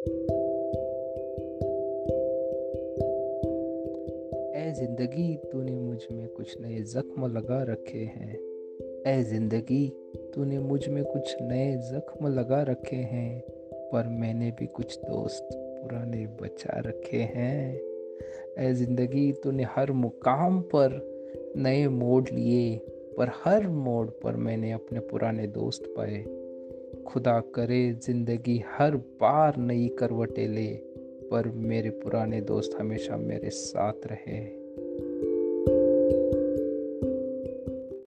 [0.00, 0.06] ए
[4.76, 8.34] ज़िंदगी, तूने मुझमें कुछ नए जख्म लगा रखे हैं।
[9.06, 9.92] ए ज़िंदगी,
[10.34, 13.40] तूने मुझमें कुछ नए जख्म लगा रखे हैं,
[13.92, 17.74] पर मैंने भी कुछ दोस्त पुराने बचा रखे हैं।
[18.58, 21.10] ए ज़िंदगी, तूने हर मुकाम पर
[21.56, 22.76] नए मोड़ लिए,
[23.18, 26.39] पर हर मोड़ पर मैंने अपने पुराने दोस्त पाए।
[27.06, 30.66] खुदा करे, ज़िंदगी हर बार नई करवटें ले,
[31.30, 34.59] पर मेरे पुराने दोस्त हमेशा मेरे साथ रहे।